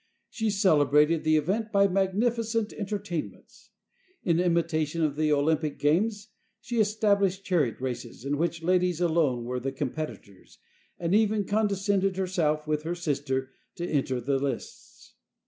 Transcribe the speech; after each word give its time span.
She 0.31 0.49
celebrated 0.49 1.23
the 1.23 1.37
event 1.37 1.71
by 1.71 1.87
magnificent 1.87 2.73
entertainments. 2.73 3.69
In 4.23 4.39
imitation 4.39 5.03
of 5.03 5.15
the 5.15 5.31
Olympic 5.31 5.77
games, 5.77 6.29
she 6.59 6.79
established 6.79 7.43
chariot 7.45 7.79
races, 7.79 8.25
in 8.25 8.39
which 8.39 8.63
ladies 8.63 8.99
alone 8.99 9.43
were 9.45 9.59
the 9.59 9.71
competitors, 9.71 10.57
and 10.97 11.13
even 11.13 11.45
condescended 11.45 12.17
herself, 12.17 12.65
with 12.65 12.81
her 12.81 12.95
sister, 12.95 13.51
to 13.75 13.85
enter 13.87 14.19
the 14.19 14.39
lists. 14.39 15.13